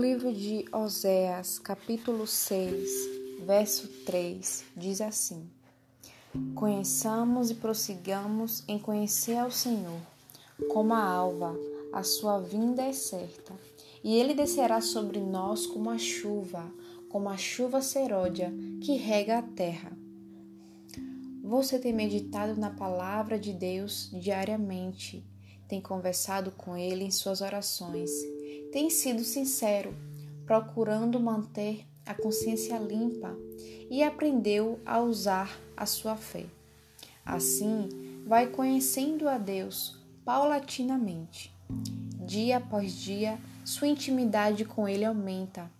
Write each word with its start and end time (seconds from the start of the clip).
livro 0.00 0.32
de 0.32 0.64
Oséias, 0.72 1.58
capítulo 1.58 2.26
6, 2.26 2.88
verso 3.44 3.86
3, 4.06 4.64
diz 4.74 4.98
assim: 5.02 5.46
Conheçamos 6.54 7.50
e 7.50 7.54
prossigamos 7.56 8.64
em 8.66 8.78
conhecer 8.78 9.36
ao 9.36 9.50
Senhor. 9.50 10.00
Como 10.70 10.94
a 10.94 11.04
alva, 11.04 11.54
a 11.92 12.02
sua 12.02 12.40
vinda 12.40 12.82
é 12.82 12.94
certa, 12.94 13.52
e 14.02 14.16
ele 14.16 14.32
descerá 14.32 14.80
sobre 14.80 15.20
nós 15.20 15.66
como 15.66 15.90
a 15.90 15.98
chuva, 15.98 16.64
como 17.10 17.28
a 17.28 17.36
chuva 17.36 17.82
seródia 17.82 18.50
que 18.80 18.96
rega 18.96 19.38
a 19.38 19.42
terra. 19.42 19.92
Você 21.44 21.78
tem 21.78 21.92
meditado 21.92 22.58
na 22.58 22.70
palavra 22.70 23.38
de 23.38 23.52
Deus 23.52 24.10
diariamente, 24.14 25.22
tem 25.68 25.80
conversado 25.80 26.50
com 26.52 26.74
ele 26.74 27.04
em 27.04 27.10
suas 27.10 27.42
orações, 27.42 28.10
tem 28.72 28.90
sido 28.90 29.24
sincero, 29.24 29.94
procurando 30.46 31.18
manter 31.18 31.84
a 32.06 32.14
consciência 32.14 32.78
limpa 32.78 33.36
e 33.90 34.02
aprendeu 34.02 34.80
a 34.84 35.00
usar 35.00 35.58
a 35.76 35.86
sua 35.86 36.16
fé. 36.16 36.46
Assim, 37.24 37.88
vai 38.26 38.48
conhecendo 38.48 39.28
a 39.28 39.38
Deus 39.38 39.98
paulatinamente. 40.24 41.52
Dia 42.26 42.58
após 42.58 42.92
dia, 42.92 43.38
sua 43.64 43.88
intimidade 43.88 44.64
com 44.64 44.88
Ele 44.88 45.04
aumenta 45.04 45.70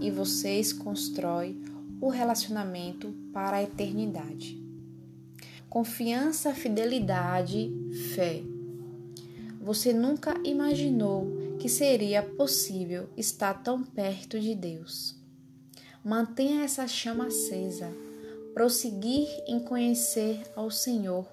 e 0.00 0.10
vocês 0.10 0.72
constroem 0.72 1.60
o 2.00 2.08
relacionamento 2.08 3.12
para 3.32 3.58
a 3.58 3.62
eternidade. 3.62 4.60
Confiança, 5.68 6.54
fidelidade, 6.54 7.72
fé. 8.14 8.42
Você 9.60 9.92
nunca 9.92 10.34
imaginou 10.44 11.49
que 11.60 11.68
seria 11.68 12.22
possível 12.22 13.10
estar 13.18 13.62
tão 13.62 13.84
perto 13.84 14.40
de 14.40 14.54
Deus. 14.54 15.14
Mantenha 16.02 16.64
essa 16.64 16.88
chama 16.88 17.26
acesa. 17.26 17.92
Prosseguir 18.54 19.28
em 19.46 19.60
conhecer 19.60 20.40
ao 20.56 20.70
Senhor 20.70 21.28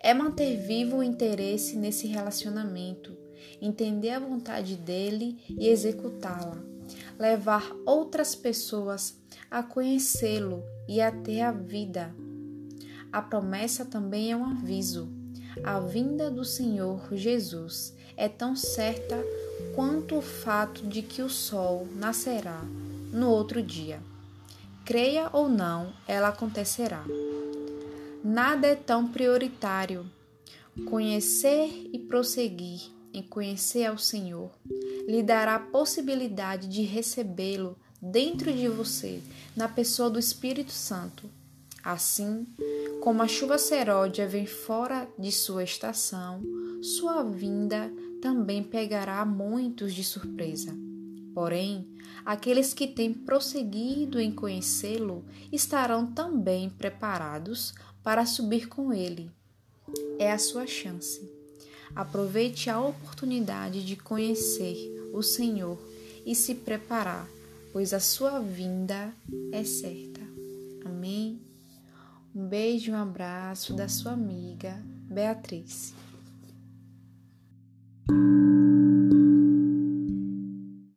é 0.00 0.14
manter 0.14 0.56
vivo 0.56 0.96
o 0.96 1.02
interesse 1.02 1.76
nesse 1.76 2.06
relacionamento, 2.06 3.14
entender 3.60 4.10
a 4.10 4.18
vontade 4.18 4.76
dele 4.76 5.38
e 5.46 5.68
executá-la, 5.68 6.58
levar 7.18 7.70
outras 7.84 8.34
pessoas 8.34 9.18
a 9.50 9.62
conhecê-lo 9.62 10.64
e 10.88 11.02
a 11.02 11.12
ter 11.12 11.42
a 11.42 11.52
vida. 11.52 12.14
A 13.12 13.20
promessa 13.20 13.84
também 13.84 14.32
é 14.32 14.36
um 14.36 14.46
aviso. 14.46 15.12
A 15.62 15.80
vinda 15.80 16.30
do 16.30 16.44
Senhor 16.44 17.14
Jesus 17.14 17.94
é 18.20 18.28
tão 18.28 18.54
certa 18.54 19.16
quanto 19.74 20.18
o 20.18 20.20
fato 20.20 20.86
de 20.86 21.00
que 21.00 21.22
o 21.22 21.30
sol 21.30 21.88
nascerá 21.96 22.60
no 23.10 23.30
outro 23.30 23.62
dia. 23.62 23.98
Creia 24.84 25.30
ou 25.32 25.48
não, 25.48 25.90
ela 26.06 26.28
acontecerá. 26.28 27.02
Nada 28.22 28.66
é 28.66 28.74
tão 28.74 29.08
prioritário. 29.08 30.04
Conhecer 30.84 31.88
e 31.94 31.98
prosseguir 31.98 32.90
em 33.12 33.22
conhecer 33.22 33.86
ao 33.86 33.96
Senhor 33.96 34.50
lhe 35.08 35.22
dará 35.22 35.54
a 35.54 35.60
possibilidade 35.60 36.68
de 36.68 36.82
recebê-lo 36.82 37.74
dentro 38.02 38.52
de 38.52 38.68
você, 38.68 39.22
na 39.56 39.66
pessoa 39.66 40.10
do 40.10 40.18
Espírito 40.18 40.72
Santo. 40.72 41.28
Assim, 41.82 42.46
como 43.00 43.22
a 43.22 43.28
chuva 43.28 43.56
seródia 43.56 44.28
vem 44.28 44.44
fora 44.44 45.08
de 45.18 45.32
sua 45.32 45.64
estação, 45.64 46.42
sua 46.82 47.22
vinda 47.22 47.90
também 48.20 48.62
pegará 48.62 49.24
muitos 49.24 49.94
de 49.94 50.04
surpresa. 50.04 50.74
Porém, 51.34 51.86
aqueles 52.24 52.74
que 52.74 52.86
têm 52.86 53.12
prosseguido 53.12 54.20
em 54.20 54.30
conhecê-lo 54.30 55.24
estarão 55.52 56.06
também 56.06 56.68
preparados 56.68 57.74
para 58.02 58.26
subir 58.26 58.68
com 58.68 58.92
ele. 58.92 59.30
É 60.18 60.32
a 60.32 60.38
sua 60.38 60.66
chance. 60.66 61.20
Aproveite 61.94 62.70
a 62.70 62.80
oportunidade 62.80 63.84
de 63.84 63.96
conhecer 63.96 65.10
o 65.12 65.22
Senhor 65.22 65.78
e 66.24 66.34
se 66.34 66.54
preparar, 66.54 67.28
pois 67.72 67.92
a 67.92 68.00
sua 68.00 68.38
vinda 68.38 69.12
é 69.50 69.64
certa. 69.64 70.20
Amém? 70.84 71.40
Um 72.34 72.46
beijo 72.46 72.92
e 72.92 72.94
um 72.94 72.96
abraço 72.96 73.74
da 73.74 73.88
sua 73.88 74.12
amiga 74.12 74.80
Beatriz. 75.10 75.92